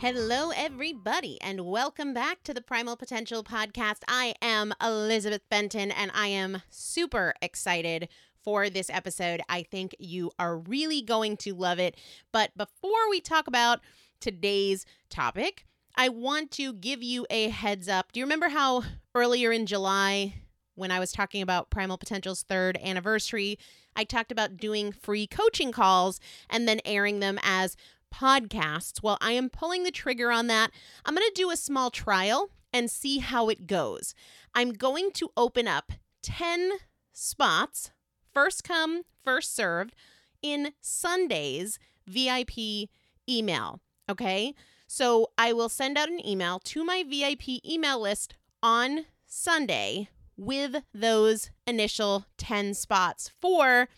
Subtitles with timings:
[0.00, 4.02] Hello, everybody, and welcome back to the Primal Potential Podcast.
[4.06, 8.08] I am Elizabeth Benton, and I am super excited
[8.44, 9.40] for this episode.
[9.48, 11.96] I think you are really going to love it.
[12.30, 13.80] But before we talk about
[14.20, 15.66] today's topic,
[15.96, 18.12] I want to give you a heads up.
[18.12, 18.84] Do you remember how
[19.16, 20.34] earlier in July,
[20.76, 23.58] when I was talking about Primal Potential's third anniversary,
[23.96, 27.76] I talked about doing free coaching calls and then airing them as
[28.12, 29.02] podcasts?
[29.02, 30.70] Well, I am pulling the trigger on that.
[31.04, 34.14] I'm going to do a small trial and see how it goes.
[34.54, 36.72] I'm going to open up 10
[37.12, 37.90] spots,
[38.32, 39.94] first come, first served,
[40.42, 42.88] in Sunday's VIP
[43.28, 43.80] email.
[44.08, 44.54] Okay.
[44.86, 50.82] So I will send out an email to my VIP email list on Sunday with
[50.94, 53.88] those initial 10 spots for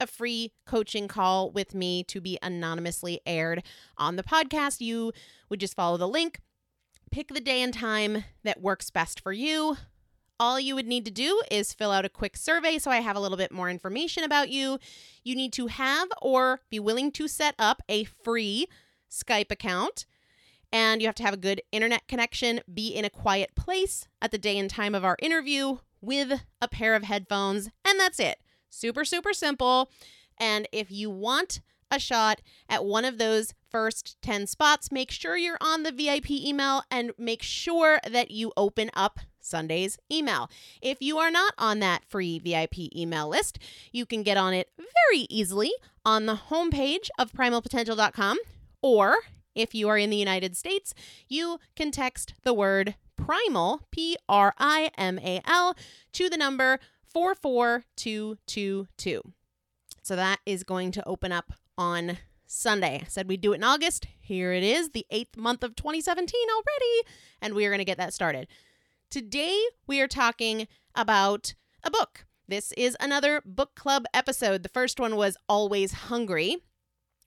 [0.00, 3.62] a free coaching call with me to be anonymously aired
[3.96, 4.80] on the podcast.
[4.80, 5.12] You
[5.48, 6.40] would just follow the link,
[7.10, 9.76] pick the day and time that works best for you.
[10.38, 13.16] All you would need to do is fill out a quick survey so I have
[13.16, 14.78] a little bit more information about you.
[15.24, 18.66] You need to have or be willing to set up a free
[19.10, 20.04] Skype account
[20.72, 24.30] and you have to have a good internet connection, be in a quiet place at
[24.30, 28.38] the day and time of our interview with a pair of headphones, and that's it.
[28.70, 29.90] Super, super simple.
[30.38, 31.60] And if you want
[31.90, 36.30] a shot at one of those first 10 spots, make sure you're on the VIP
[36.30, 40.50] email and make sure that you open up Sunday's email.
[40.82, 43.58] If you are not on that free VIP email list,
[43.92, 45.72] you can get on it very easily
[46.04, 48.38] on the homepage of primalpotential.com
[48.82, 49.18] or
[49.54, 50.92] if you are in the United States,
[51.28, 55.74] you can text the word primal, P R I M A L,
[56.12, 56.78] to the number
[57.12, 59.22] 44222.
[60.02, 63.02] So that is going to open up on Sunday.
[63.04, 64.06] I said we'd do it in August.
[64.20, 67.08] Here it is, the eighth month of 2017 already,
[67.42, 68.46] and we are going to get that started.
[69.10, 72.24] Today, we are talking about a book.
[72.48, 74.62] This is another book club episode.
[74.62, 76.58] The first one was Always Hungry,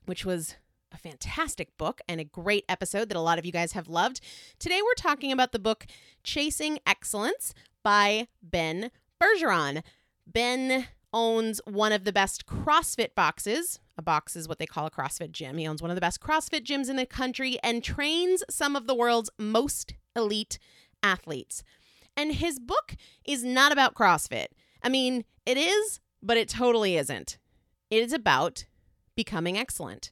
[0.05, 0.55] which was
[0.91, 4.21] a fantastic book and a great episode that a lot of you guys have loved.
[4.57, 5.85] Today we're talking about the book
[6.23, 7.53] Chasing Excellence
[7.83, 9.83] by Ben Bergeron.
[10.25, 13.79] Ben owns one of the best CrossFit boxes.
[13.97, 15.57] A box is what they call a CrossFit gym.
[15.57, 18.87] He owns one of the best CrossFit gyms in the country and trains some of
[18.87, 20.59] the world's most elite
[21.01, 21.63] athletes.
[22.15, 22.95] And his book
[23.25, 24.47] is not about CrossFit.
[24.83, 27.37] I mean, it is, but it totally isn't.
[27.89, 28.65] It is about
[29.15, 30.11] becoming excellent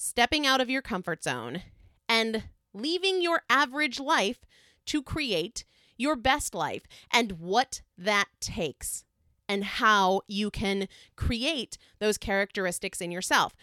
[0.00, 1.60] stepping out of your comfort zone
[2.08, 4.38] and leaving your average life
[4.86, 5.66] to create
[6.00, 6.82] your best life
[7.12, 9.04] and what that takes
[9.48, 13.54] and how you can create those characteristics in yourself.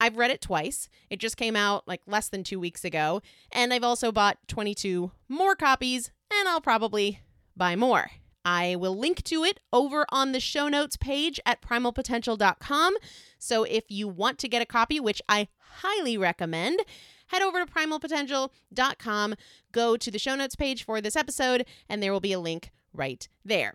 [0.00, 0.88] I've read it twice.
[1.10, 3.22] It just came out like less than two weeks ago.
[3.50, 7.20] And I've also bought 22 more copies, and I'll probably
[7.56, 8.10] buy more.
[8.44, 12.96] I will link to it over on the show notes page at primalpotential.com.
[13.38, 16.80] So if you want to get a copy, which I highly recommend,
[17.28, 19.34] head over to primalpotential.com,
[19.72, 22.70] go to the show notes page for this episode, and there will be a link
[22.92, 23.74] right there.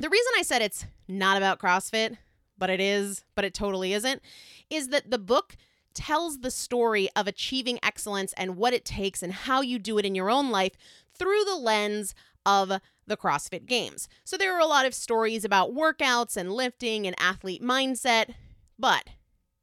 [0.00, 2.16] The reason I said it's not about CrossFit,
[2.56, 4.22] but it is, but it totally isn't,
[4.70, 5.56] is that the book
[5.94, 10.04] tells the story of achieving excellence and what it takes and how you do it
[10.04, 10.76] in your own life
[11.12, 12.14] through the lens
[12.46, 14.08] of the CrossFit Games.
[14.24, 18.34] So there are a lot of stories about workouts and lifting and athlete mindset,
[18.78, 19.08] but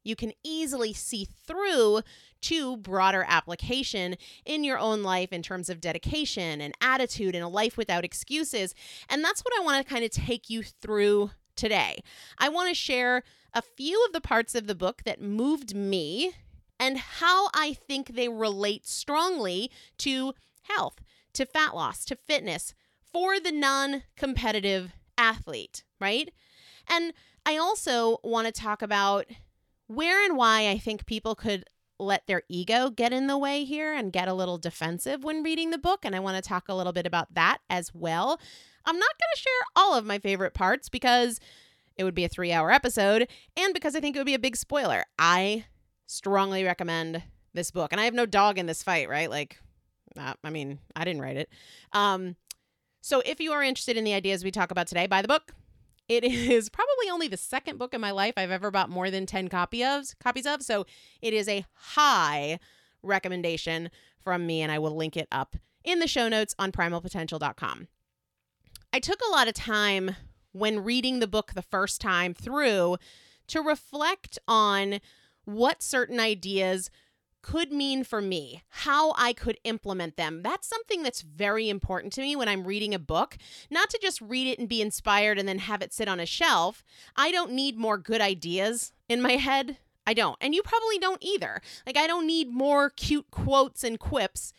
[0.05, 2.01] you can easily see through
[2.41, 4.15] to broader application
[4.45, 8.75] in your own life in terms of dedication and attitude and a life without excuses.
[9.09, 12.03] And that's what I want to kind of take you through today.
[12.37, 16.33] I want to share a few of the parts of the book that moved me
[16.79, 21.01] and how I think they relate strongly to health,
[21.33, 22.73] to fat loss, to fitness
[23.11, 26.31] for the non competitive athlete, right?
[26.87, 27.13] And
[27.45, 29.25] I also want to talk about
[29.87, 31.65] where and why I think people could
[31.97, 35.71] let their ego get in the way here and get a little defensive when reading
[35.71, 36.03] the book.
[36.03, 38.39] And I want to talk a little bit about that as well.
[38.85, 41.39] I'm not going to share all of my favorite parts because
[41.95, 44.39] it would be a three hour episode and because I think it would be a
[44.39, 45.05] big spoiler.
[45.17, 45.65] I
[46.07, 47.23] strongly recommend
[47.53, 47.91] this book.
[47.91, 49.29] And I have no dog in this fight, right?
[49.29, 49.57] Like,
[50.17, 51.49] uh, I mean, I didn't write it.
[51.93, 52.35] Um,
[53.01, 55.53] so if you are interested in the ideas we talk about today, buy the book.
[56.07, 59.25] It is probably only the second book in my life I've ever bought more than
[59.25, 60.61] 10 copy of, copies of.
[60.61, 60.85] So
[61.21, 62.59] it is a high
[63.03, 63.89] recommendation
[64.23, 67.87] from me, and I will link it up in the show notes on primalpotential.com.
[68.91, 70.15] I took a lot of time
[70.51, 72.97] when reading the book the first time through
[73.47, 74.99] to reflect on
[75.43, 76.89] what certain ideas
[77.45, 80.41] could mean for me, how I could implement them.
[80.41, 83.37] That's something that's very important to me when I'm reading a book.
[83.69, 86.25] Not to just read it and be inspired and then have it sit on a
[86.25, 86.83] shelf.
[87.15, 89.77] I don't need more good ideas in my head.
[90.07, 90.37] I don't.
[90.41, 91.61] And you probably don't either.
[91.85, 94.51] Like, I don't need more cute quotes and quips.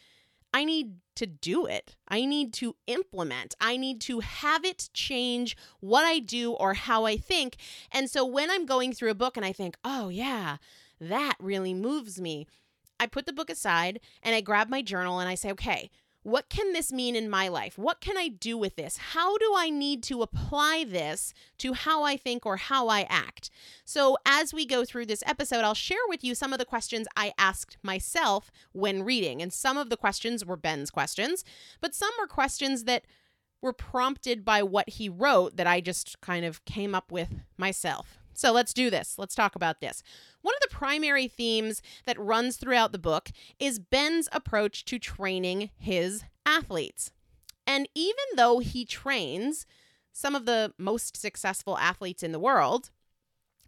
[0.54, 1.96] I need to do it.
[2.06, 3.56] I need to implement.
[3.60, 7.56] I need to have it change what I do or how I think.
[7.90, 10.58] And so when I'm going through a book and I think, oh, yeah,
[11.00, 12.46] that really moves me,
[12.98, 15.90] I put the book aside and I grab my journal and I say, okay,
[16.26, 17.78] what can this mean in my life?
[17.78, 18.96] What can I do with this?
[18.96, 23.48] How do I need to apply this to how I think or how I act?
[23.84, 27.06] So, as we go through this episode, I'll share with you some of the questions
[27.14, 29.40] I asked myself when reading.
[29.40, 31.44] And some of the questions were Ben's questions,
[31.80, 33.04] but some were questions that
[33.62, 38.18] were prompted by what he wrote that I just kind of came up with myself.
[38.36, 39.14] So let's do this.
[39.18, 40.02] Let's talk about this.
[40.42, 45.70] One of the primary themes that runs throughout the book is Ben's approach to training
[45.78, 47.12] his athletes.
[47.66, 49.66] And even though he trains
[50.12, 52.90] some of the most successful athletes in the world,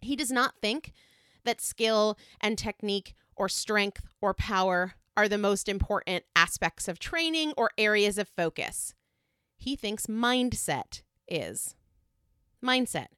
[0.00, 0.92] he does not think
[1.44, 7.54] that skill and technique or strength or power are the most important aspects of training
[7.56, 8.94] or areas of focus.
[9.56, 11.74] He thinks mindset is.
[12.62, 13.08] Mindset,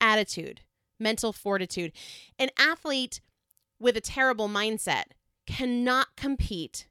[0.00, 0.60] attitude,
[1.02, 1.92] mental fortitude.
[2.38, 3.20] An athlete
[3.78, 5.04] with a terrible mindset
[5.46, 6.86] cannot compete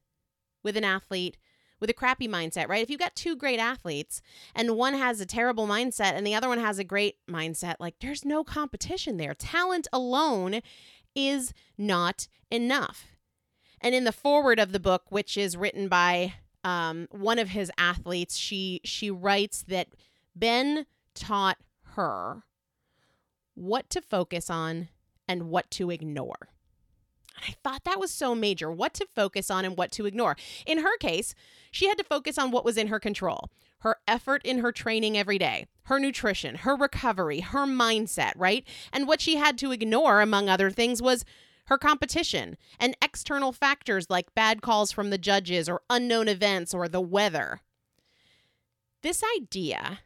[0.64, 1.38] with an athlete
[1.80, 2.84] with a crappy mindset, right?
[2.84, 4.22] If you've got two great athletes
[4.54, 7.96] and one has a terrible mindset and the other one has a great mindset, like
[8.00, 9.34] there's no competition there.
[9.34, 10.62] Talent alone
[11.16, 13.08] is not enough.
[13.82, 17.72] And in the foreword of the book, which is written by um, one of his
[17.78, 19.88] athletes, she she writes that
[20.36, 21.58] Ben taught
[21.96, 22.44] her
[23.56, 24.90] what to focus on
[25.28, 26.50] and what to ignore.
[27.48, 30.36] I thought that was so major what to focus on and what to ignore.
[30.66, 31.34] In her case,
[31.72, 33.50] she had to focus on what was in her control
[33.82, 38.64] her effort in her training every day, her nutrition, her recovery, her mindset, right?
[38.94, 41.26] And what she had to ignore, among other things, was
[41.66, 46.88] her competition and external factors like bad calls from the judges or unknown events or
[46.88, 47.62] the weather.
[49.02, 50.02] This idea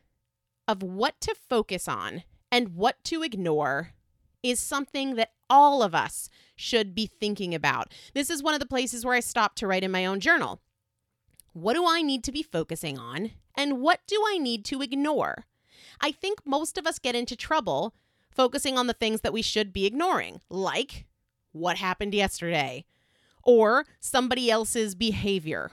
[0.68, 3.92] of what to focus on and what to ignore
[4.44, 7.92] is something that all of us should be thinking about.
[8.14, 10.62] This is one of the places where I stopped to write in my own journal.
[11.54, 13.32] What do I need to be focusing on?
[13.56, 15.46] And what do I need to ignore?
[16.02, 17.96] I think most of us get into trouble
[18.30, 21.06] focusing on the things that we should be ignoring, like
[21.54, 22.86] what happened yesterday,
[23.44, 25.72] or somebody else's behavior,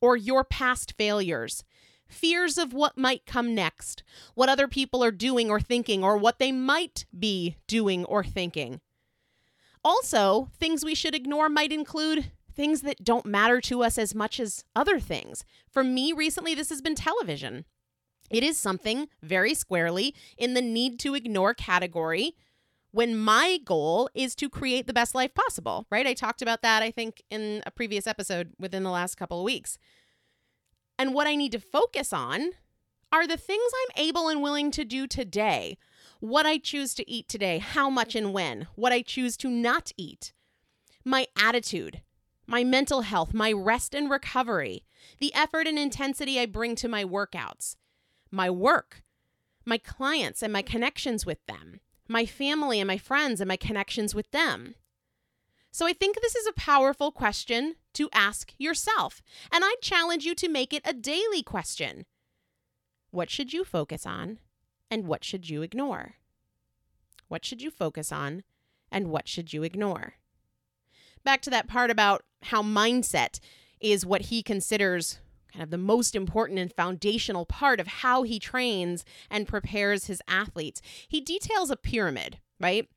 [0.00, 1.62] or your past failures,
[2.10, 4.02] fears of what might come next,
[4.34, 8.80] what other people are doing or thinking, or what they might be doing or thinking.
[9.82, 14.38] Also, things we should ignore might include things that don't matter to us as much
[14.38, 15.44] as other things.
[15.70, 17.64] For me, recently, this has been television.
[18.30, 22.36] It is something very squarely in the need to ignore category
[22.92, 26.06] when my goal is to create the best life possible, right?
[26.06, 29.44] I talked about that, I think, in a previous episode within the last couple of
[29.44, 29.78] weeks.
[31.00, 32.50] And what I need to focus on
[33.10, 35.78] are the things I'm able and willing to do today.
[36.20, 39.92] What I choose to eat today, how much and when, what I choose to not
[39.96, 40.34] eat,
[41.02, 42.02] my attitude,
[42.46, 44.84] my mental health, my rest and recovery,
[45.20, 47.76] the effort and intensity I bring to my workouts,
[48.30, 49.02] my work,
[49.64, 54.14] my clients and my connections with them, my family and my friends and my connections
[54.14, 54.74] with them.
[55.70, 59.22] So I think this is a powerful question to ask yourself.
[59.52, 62.06] And I'd challenge you to make it a daily question.
[63.10, 64.38] What should you focus on
[64.90, 66.14] and what should you ignore?
[67.28, 68.42] What should you focus on
[68.90, 70.14] and what should you ignore?
[71.24, 73.40] Back to that part about how mindset
[73.80, 75.18] is what he considers
[75.52, 80.22] kind of the most important and foundational part of how he trains and prepares his
[80.28, 80.80] athletes.
[81.08, 82.88] He details a pyramid, right?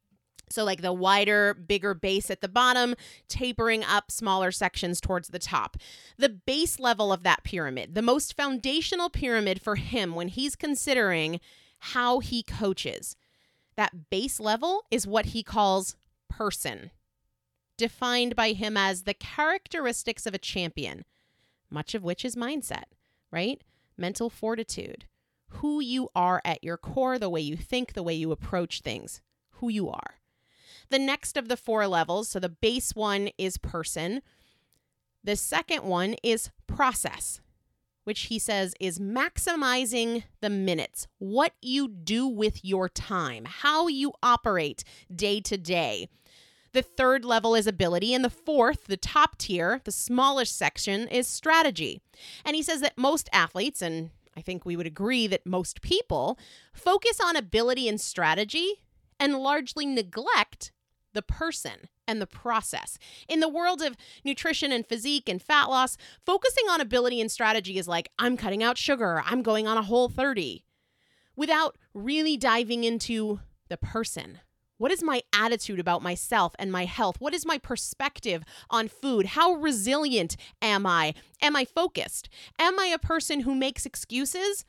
[0.49, 2.95] So, like the wider, bigger base at the bottom,
[3.27, 5.77] tapering up smaller sections towards the top.
[6.17, 11.39] The base level of that pyramid, the most foundational pyramid for him when he's considering
[11.79, 13.15] how he coaches,
[13.75, 15.95] that base level is what he calls
[16.29, 16.91] person,
[17.77, 21.03] defined by him as the characteristics of a champion,
[21.69, 22.85] much of which is mindset,
[23.31, 23.63] right?
[23.97, 25.05] Mental fortitude,
[25.47, 29.21] who you are at your core, the way you think, the way you approach things,
[29.53, 30.15] who you are.
[30.89, 34.21] The next of the four levels, so the base one is person.
[35.23, 37.41] The second one is process,
[38.03, 44.13] which he says is maximizing the minutes, what you do with your time, how you
[44.21, 46.09] operate day to day.
[46.73, 48.13] The third level is ability.
[48.13, 52.01] And the fourth, the top tier, the smallest section, is strategy.
[52.43, 56.37] And he says that most athletes, and I think we would agree that most people,
[56.73, 58.82] focus on ability and strategy
[59.23, 60.73] and largely neglect
[61.13, 62.97] the person and the process.
[63.29, 67.77] In the world of nutrition and physique and fat loss, focusing on ability and strategy
[67.77, 70.65] is like, I'm cutting out sugar, I'm going on a whole 30,
[71.37, 73.39] without really diving into
[73.69, 74.39] the person.
[74.77, 77.15] What is my attitude about myself and my health?
[77.19, 79.27] What is my perspective on food?
[79.27, 81.13] How resilient am I?
[81.41, 82.27] Am I focused?
[82.59, 84.65] Am I a person who makes excuses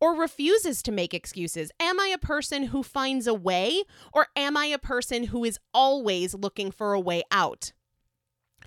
[0.00, 1.70] or refuses to make excuses?
[1.78, 5.58] Am I a person who finds a way or am I a person who is
[5.74, 7.72] always looking for a way out?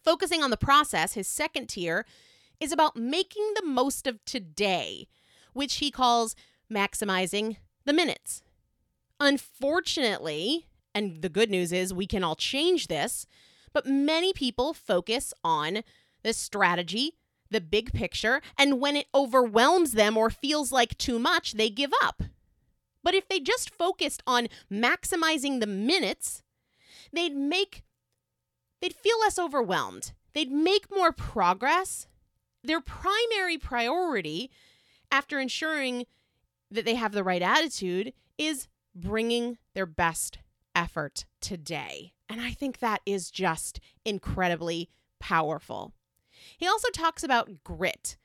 [0.02, 2.06] Focusing on the process, his second tier,
[2.60, 5.08] is about making the most of today,
[5.54, 6.36] which he calls
[6.72, 8.42] maximizing the minutes.
[9.20, 13.26] Unfortunately, and the good news is we can all change this,
[13.72, 15.82] but many people focus on
[16.24, 17.18] the strategy,
[17.54, 21.92] the big picture, and when it overwhelms them or feels like too much, they give
[22.04, 22.24] up.
[23.04, 26.42] But if they just focused on maximizing the minutes,
[27.12, 27.84] they'd make
[28.82, 30.14] they'd feel less overwhelmed.
[30.34, 32.08] They'd make more progress.
[32.64, 34.50] Their primary priority
[35.12, 36.06] after ensuring
[36.72, 40.40] that they have the right attitude is bringing their best
[40.76, 42.14] effort today.
[42.30, 45.94] And I think that is just incredibly powerful.
[46.58, 48.18] He also talks about grit,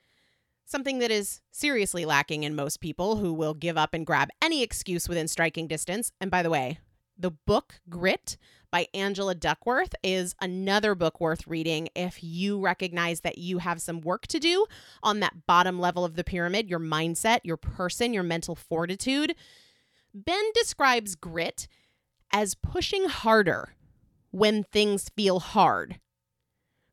[0.65, 4.63] something that is seriously lacking in most people who will give up and grab any
[4.63, 6.11] excuse within striking distance.
[6.21, 6.79] And by the way,
[7.17, 8.37] the book Grit
[8.71, 13.99] by Angela Duckworth is another book worth reading if you recognize that you have some
[13.99, 14.65] work to do
[15.03, 19.35] on that bottom level of the pyramid your mindset, your person, your mental fortitude.
[20.13, 21.67] Ben describes grit
[22.31, 23.75] as pushing harder
[24.31, 25.99] when things feel hard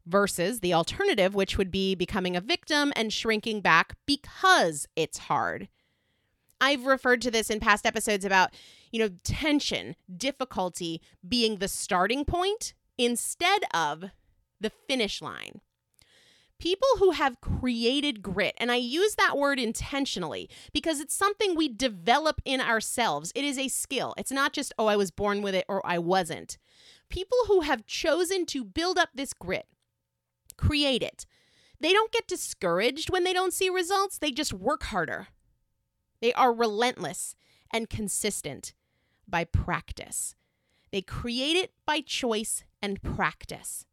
[0.07, 5.69] versus the alternative, which would be becoming a victim and shrinking back because it's hard.
[6.61, 8.55] I've referred to this in past episodes about,
[8.91, 14.07] you know, tension, difficulty being the starting point instead of
[14.61, 15.61] the finish line.
[16.59, 21.69] People who have created grit, and I use that word intentionally because it's something we
[21.69, 23.31] develop in ourselves.
[23.35, 24.15] It is a skill.
[24.17, 26.57] It's not just, oh, I was born with it or I wasn't.
[27.11, 29.67] People who have chosen to build up this grit,
[30.57, 31.27] create it,
[31.81, 34.19] they don't get discouraged when they don't see results.
[34.19, 35.29] They just work harder.
[36.21, 37.37] They are relentless
[37.73, 38.73] and consistent
[39.29, 40.35] by practice.
[40.91, 43.85] They create it by choice and practice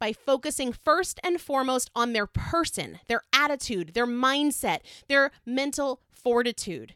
[0.00, 6.94] by focusing first and foremost on their person, their attitude, their mindset, their mental fortitude.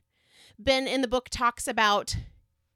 [0.58, 2.16] Ben in the book talks about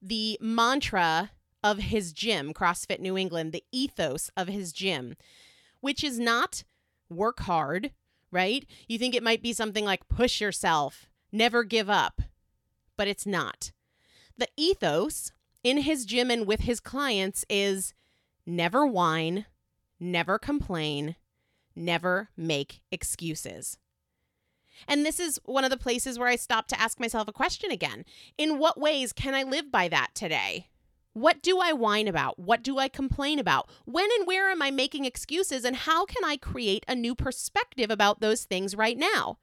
[0.03, 1.31] the mantra
[1.65, 5.17] of his gym, CrossFit New England, the ethos of his gym,
[5.81, 6.65] which is not
[7.09, 7.93] work hard,
[8.31, 8.67] right?
[8.89, 12.23] You think it might be something like push yourself, never give up,
[12.97, 13.73] but it's not.
[14.37, 15.33] The ethos
[15.65, 17.95] in his gym and with his clients is
[18.47, 19.47] never whine,
[19.99, 21.17] never complain,
[21.75, 23.79] never make excuses.
[24.87, 27.71] And this is one of the places where I stop to ask myself a question
[27.71, 28.05] again.
[28.37, 30.69] In what ways can I live by that today?
[31.19, 32.39] What do I whine about?
[32.39, 33.69] What do I complain about?
[33.87, 35.65] When and where am I making excuses?
[35.65, 39.39] And how can I create a new perspective about those things right now?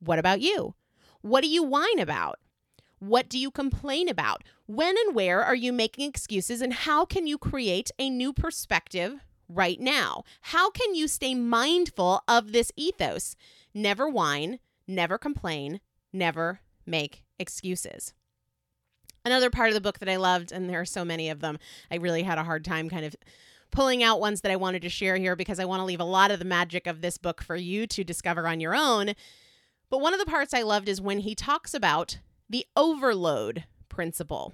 [0.00, 0.74] What about you?
[1.22, 2.40] What do you whine about?
[2.98, 4.42] What do you complain about?
[4.66, 6.60] When and where are you making excuses?
[6.60, 10.24] And how can you create a new perspective right now?
[10.40, 13.36] How can you stay mindful of this ethos?
[13.72, 14.58] Never whine,
[14.88, 15.78] never complain,
[16.12, 18.12] never make excuses.
[19.24, 21.58] Another part of the book that I loved, and there are so many of them,
[21.90, 23.16] I really had a hard time kind of
[23.70, 26.04] pulling out ones that I wanted to share here because I want to leave a
[26.04, 29.14] lot of the magic of this book for you to discover on your own.
[29.90, 34.52] But one of the parts I loved is when he talks about the overload principle.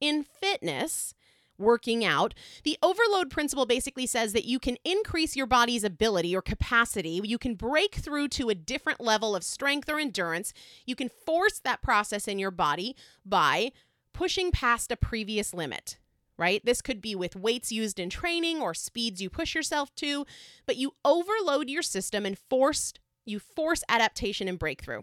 [0.00, 1.14] In fitness,
[1.58, 2.34] working out.
[2.64, 7.20] The overload principle basically says that you can increase your body's ability or capacity.
[7.22, 10.52] You can break through to a different level of strength or endurance.
[10.86, 13.72] You can force that process in your body by
[14.14, 15.98] pushing past a previous limit.
[16.36, 16.64] Right?
[16.64, 20.26] This could be with weights used in training or speeds you push yourself to,
[20.66, 25.02] but you overload your system and forced you force adaptation and breakthrough.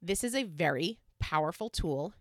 [0.00, 2.14] This is a very powerful tool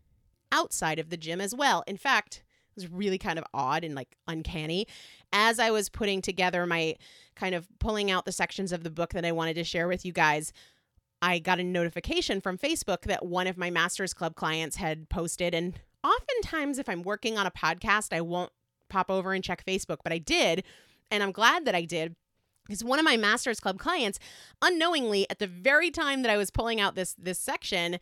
[0.51, 1.83] outside of the gym as well.
[1.88, 2.43] In fact,
[2.75, 4.88] it was really kind of odd and like uncanny.
[5.31, 6.95] As I was putting together my
[7.35, 10.05] kind of pulling out the sections of the book that I wanted to share with
[10.05, 10.51] you guys,
[11.21, 15.54] I got a notification from Facebook that one of my Masters Club clients had posted.
[15.54, 18.51] And oftentimes, if I'm working on a podcast, I won't
[18.89, 20.63] pop over and check Facebook, but I did.
[21.12, 22.15] And I'm glad that I did
[22.65, 24.19] because one of my Masters Club clients,
[24.62, 27.99] unknowingly, at the very time that I was pulling out this this section,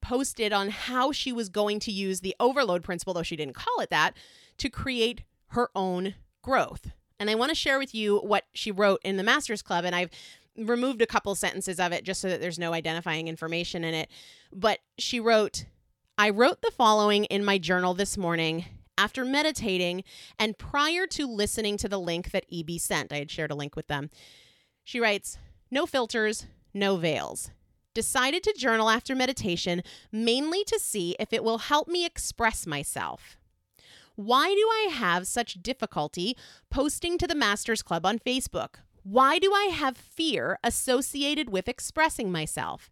[0.00, 3.80] posted on how she was going to use the overload principle, though she didn't call
[3.80, 4.14] it that,
[4.58, 6.90] to create her own growth.
[7.18, 9.94] And I want to share with you what she wrote in the Masters Club, and
[9.94, 10.10] I've
[10.58, 14.10] removed a couple sentences of it just so that there's no identifying information in it.
[14.52, 15.66] But she wrote,
[16.16, 18.64] I wrote the following in my journal this morning
[18.96, 20.02] after meditating
[20.38, 23.12] and prior to listening to the link that EB sent.
[23.12, 24.10] I had shared a link with them.
[24.82, 25.38] She writes,
[25.70, 27.50] No filters, no veils.
[27.94, 33.36] Decided to journal after meditation mainly to see if it will help me express myself.
[34.16, 36.36] Why do I have such difficulty
[36.70, 38.80] posting to the Masters Club on Facebook?
[39.10, 42.90] Why do I have fear associated with expressing myself?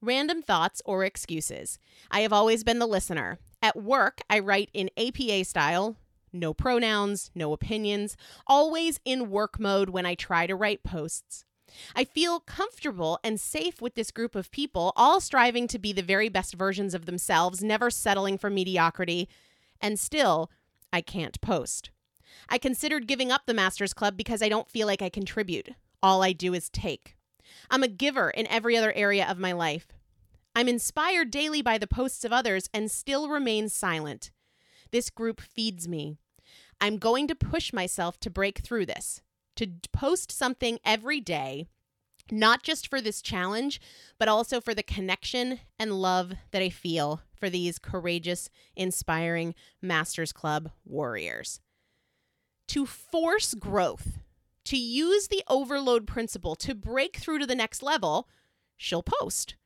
[0.00, 1.78] Random thoughts or excuses.
[2.10, 3.38] I have always been the listener.
[3.62, 5.94] At work, I write in APA style,
[6.32, 8.16] no pronouns, no opinions,
[8.48, 11.44] always in work mode when I try to write posts.
[11.94, 16.02] I feel comfortable and safe with this group of people, all striving to be the
[16.02, 19.28] very best versions of themselves, never settling for mediocrity,
[19.80, 20.50] and still,
[20.92, 21.90] I can't post.
[22.48, 25.70] I considered giving up the Masters Club because I don't feel like I contribute.
[26.02, 27.16] All I do is take.
[27.70, 29.88] I'm a giver in every other area of my life.
[30.54, 34.30] I'm inspired daily by the posts of others and still remain silent.
[34.92, 36.16] This group feeds me.
[36.80, 39.22] I'm going to push myself to break through this,
[39.56, 41.66] to post something every day,
[42.30, 43.80] not just for this challenge,
[44.18, 50.32] but also for the connection and love that I feel for these courageous, inspiring Masters
[50.32, 51.60] Club warriors
[52.68, 54.18] to force growth,
[54.64, 58.28] to use the overload principle to break through to the next level,
[58.76, 59.56] she'll post.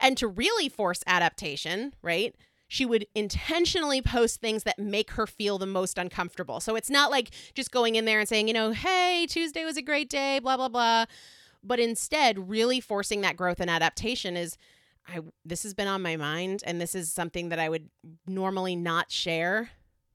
[0.00, 2.34] And to really force adaptation, right?
[2.68, 6.60] She would intentionally post things that make her feel the most uncomfortable.
[6.60, 9.76] So it's not like just going in there and saying, you know, hey, Tuesday was
[9.76, 11.04] a great day, blah, blah, blah.
[11.62, 14.56] But instead, really forcing that growth and adaptation is
[15.06, 17.88] I this has been on my mind and this is something that I would
[18.26, 19.70] normally not share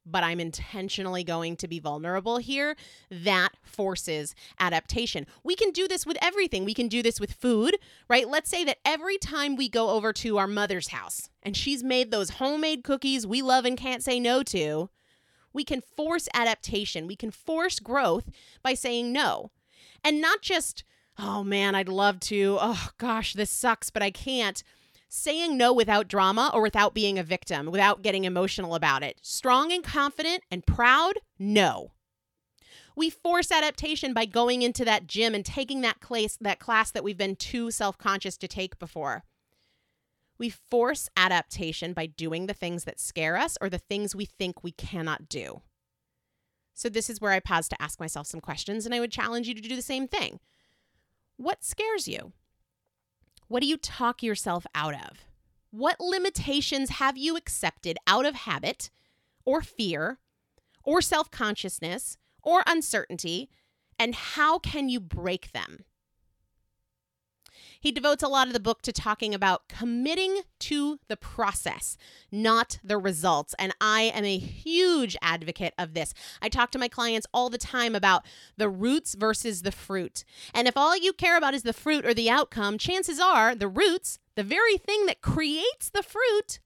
[0.06, 2.76] but I'm intentionally going to be vulnerable here,
[3.10, 5.26] that forces adaptation.
[5.44, 6.65] We can do this with everything.
[6.65, 7.78] We can do this with food,
[8.10, 8.30] right?
[8.30, 12.12] Let's say that every time we go over to our mother's house and she's made
[12.12, 14.89] those homemade cookies we love and can't say no to,
[15.54, 17.08] we can force adaptation.
[17.08, 18.30] We can force growth
[18.62, 19.52] by saying no.
[20.04, 20.84] And not just,
[21.18, 22.58] oh man, I'd love to.
[22.60, 24.62] Oh gosh, this sucks, but I can't
[25.08, 29.20] saying no without drama or without being a victim, without getting emotional about it.
[29.22, 31.20] Strong and confident and proud?
[31.39, 31.91] No.
[32.96, 37.04] We force adaptation by going into that gym and taking that class that class that
[37.04, 39.24] we've been too self-conscious to take before.
[40.38, 44.63] We force adaptation by doing the things that scare us or the things we think
[44.63, 45.62] we cannot do.
[46.74, 49.48] So this is where I pause to ask myself some questions and I would challenge
[49.48, 50.39] you to do the same thing.
[51.38, 52.34] What scares you?
[53.47, 55.25] What do you talk yourself out of?
[55.71, 58.89] What limitations have you accepted out of habit
[59.45, 60.19] or fear
[60.84, 63.49] or self consciousness or uncertainty?
[63.99, 65.86] And how can you break them?
[67.86, 71.98] He devotes a lot of the book to talking about committing to the process,
[72.32, 73.54] not the results.
[73.60, 76.12] And I am a huge advocate of this.
[76.41, 78.26] I talk to my clients all the time about
[78.58, 80.24] the roots versus the fruit.
[80.52, 83.67] And if all you care about is the fruit or the outcome, chances are the
[83.67, 86.60] roots, the very thing that creates the fruit,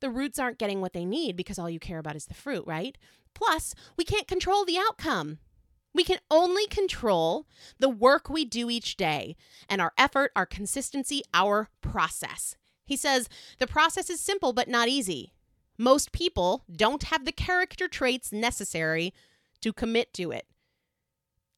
[0.00, 2.64] the roots aren't getting what they need because all you care about is the fruit,
[2.66, 2.98] right?
[3.34, 5.38] Plus, we can't control the outcome.
[5.96, 7.46] We can only control
[7.78, 9.34] the work we do each day
[9.66, 12.54] and our effort, our consistency, our process.
[12.84, 15.32] He says the process is simple but not easy.
[15.78, 19.14] Most people don't have the character traits necessary
[19.62, 20.46] to commit to it.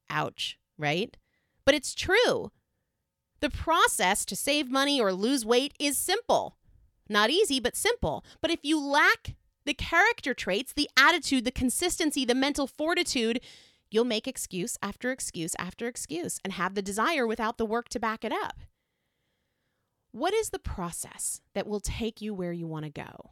[0.09, 1.17] Ouch, right?
[1.65, 2.53] But it's true.
[3.41, 6.59] The process to save money or lose weight is simple.
[7.09, 8.25] Not easy, but simple.
[8.41, 13.41] But if you lack the character traits, the attitude, the consistency, the mental fortitude,
[13.91, 18.01] You'll make excuse after excuse after excuse and have the desire without the work to
[18.01, 18.61] back it up.
[20.13, 23.31] What is the process that will take you where you want to go?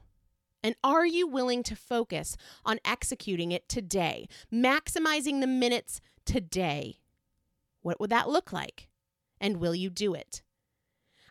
[0.63, 7.01] And are you willing to focus on executing it today, maximizing the minutes today?
[7.83, 8.89] What would that look like?
[9.41, 10.43] And will you do it?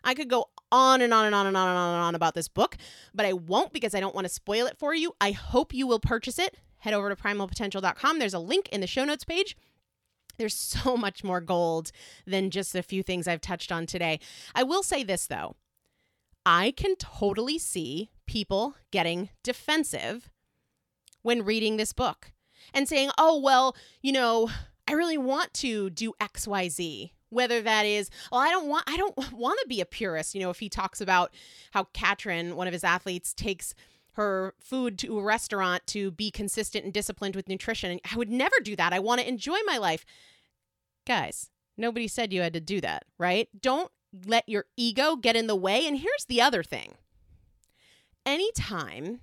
[0.02, 2.34] I could go on and on and on and on and on and on about
[2.34, 2.76] this book,
[3.12, 5.12] but I won't because I don't want to spoil it for you.
[5.20, 6.56] I hope you will purchase it
[6.86, 8.18] head over to primalpotential.com.
[8.20, 9.56] There's a link in the show notes page.
[10.38, 11.90] There's so much more gold
[12.26, 14.20] than just a few things I've touched on today.
[14.54, 15.56] I will say this though
[16.46, 20.30] I can totally see people getting defensive
[21.22, 22.30] when reading this book.
[22.72, 24.48] and saying, oh, well, you know,
[24.88, 27.10] I really want to do XYZ.
[27.30, 30.34] Whether that is, well, I don't want, I don't want to be a purist.
[30.34, 31.32] You know, if he talks about
[31.72, 33.74] how Katrin, one of his athletes, takes
[34.16, 37.90] her food to a restaurant to be consistent and disciplined with nutrition.
[37.90, 38.92] And I would never do that.
[38.94, 40.06] I want to enjoy my life.
[41.06, 43.48] Guys, nobody said you had to do that, right?
[43.60, 43.92] Don't
[44.26, 45.86] let your ego get in the way.
[45.86, 46.94] And here's the other thing
[48.24, 49.20] anytime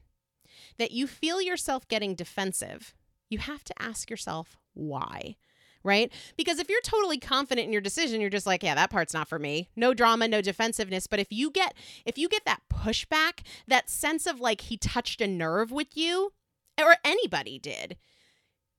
[0.77, 2.93] that you feel yourself getting defensive,
[3.29, 5.38] you have to ask yourself why
[5.83, 6.11] right?
[6.37, 9.27] Because if you're totally confident in your decision, you're just like, yeah, that part's not
[9.27, 9.69] for me.
[9.75, 11.73] No drama, no defensiveness, but if you get
[12.05, 16.33] if you get that pushback, that sense of like he touched a nerve with you
[16.81, 17.97] or anybody did,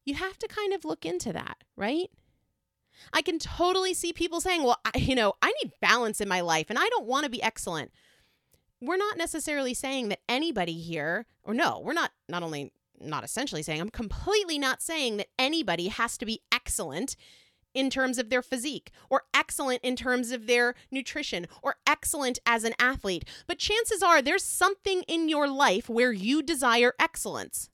[0.05, 2.11] you have to kind of look into that, right?
[3.13, 6.41] I can totally see people saying, well, I, you know, I need balance in my
[6.41, 7.91] life and I don't want to be excellent.
[8.81, 13.63] We're not necessarily saying that anybody here, or no, we're not not only not essentially
[13.63, 17.17] saying, I'm completely not saying that anybody has to be excellent
[17.75, 22.65] in terms of their physique or excellent in terms of their nutrition or excellent as
[22.65, 23.25] an athlete.
[23.47, 27.69] But chances are there's something in your life where you desire excellence.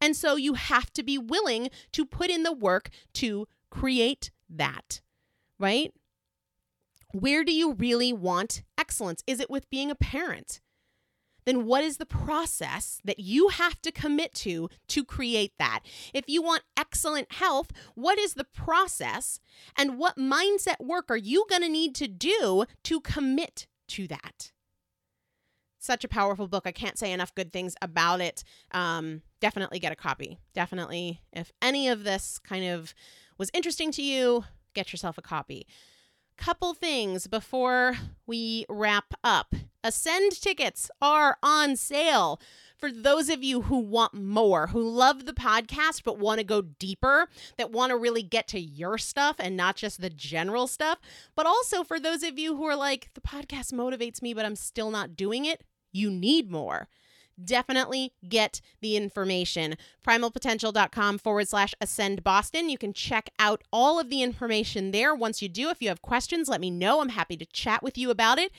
[0.00, 5.00] And so you have to be willing to put in the work to create that,
[5.58, 5.92] right?
[7.12, 9.22] Where do you really want excellence?
[9.26, 10.60] Is it with being a parent?
[11.48, 15.80] Then what is the process that you have to commit to to create that?
[16.12, 19.40] If you want excellent health, what is the process
[19.74, 24.52] and what mindset work are you going to need to do to commit to that?
[25.78, 26.66] Such a powerful book.
[26.66, 28.44] I can't say enough good things about it.
[28.72, 30.38] Um, definitely get a copy.
[30.52, 32.92] Definitely, if any of this kind of
[33.38, 35.66] was interesting to you, get yourself a copy
[36.38, 37.96] couple things before
[38.26, 39.54] we wrap up.
[39.82, 42.40] Ascend tickets are on sale.
[42.76, 46.62] For those of you who want more, who love the podcast but want to go
[46.62, 50.98] deeper, that want to really get to your stuff and not just the general stuff,
[51.34, 54.56] but also for those of you who are like, the podcast motivates me, but I'm
[54.56, 56.88] still not doing it, you need more
[57.42, 59.76] definitely get the information.
[60.06, 62.68] Primalpotential.com forward slash ascend Boston.
[62.68, 65.14] You can check out all of the information there.
[65.14, 67.00] Once you do, if you have questions, let me know.
[67.00, 68.52] I'm happy to chat with you about it.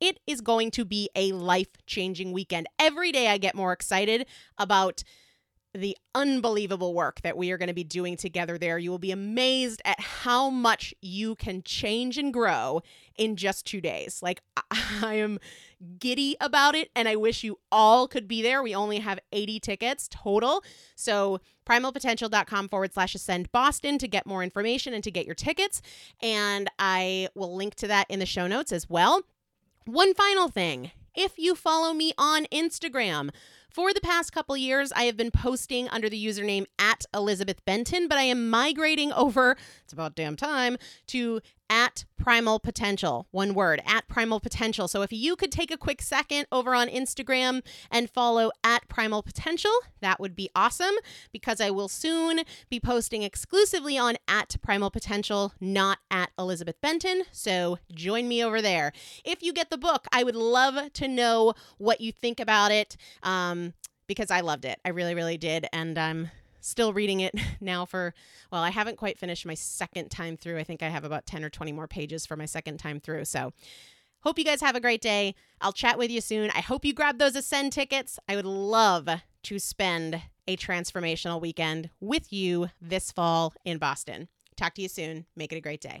[0.00, 2.66] It is going to be a life changing weekend.
[2.78, 4.26] Every day I get more excited
[4.58, 5.04] about
[5.74, 8.78] the unbelievable work that we are going to be doing together there.
[8.78, 12.80] You will be amazed at how much you can change and grow
[13.16, 14.22] in just two days.
[14.22, 14.40] Like,
[15.02, 15.40] I am
[15.98, 18.62] giddy about it, and I wish you all could be there.
[18.62, 20.62] We only have 80 tickets total.
[20.96, 25.80] So, primalpotential.com forward slash ascend Boston to get more information and to get your tickets.
[26.22, 29.22] And I will link to that in the show notes as well.
[29.86, 33.30] One final thing if you follow me on Instagram,
[33.74, 38.06] for the past couple years, I have been posting under the username at Elizabeth Benton,
[38.06, 40.76] but I am migrating over, it's about damn time,
[41.08, 43.26] to at Primal Potential.
[43.30, 44.88] One word, at Primal Potential.
[44.88, 49.22] So if you could take a quick second over on Instagram and follow at Primal
[49.22, 50.94] Potential, that would be awesome
[51.32, 57.24] because I will soon be posting exclusively on at Primal Potential, not at Elizabeth Benton.
[57.32, 58.92] So join me over there.
[59.24, 62.96] If you get the book, I would love to know what you think about it
[63.22, 63.74] um,
[64.06, 64.78] because I loved it.
[64.84, 65.66] I really, really did.
[65.72, 66.30] And I'm
[66.64, 68.14] still reading it now for,
[68.50, 70.58] well, I haven't quite finished my second time through.
[70.58, 73.24] I think I have about 10 or 20 more pages for my second time through.
[73.26, 73.52] So,
[74.20, 75.34] hope you guys have a great day.
[75.60, 76.50] I'll chat with you soon.
[76.50, 78.18] I hope you grab those Ascend tickets.
[78.28, 79.08] I would love
[79.44, 84.28] to spend a transformational weekend with you this fall in Boston.
[84.56, 85.26] Talk to you soon.
[85.36, 86.00] Make it a great day.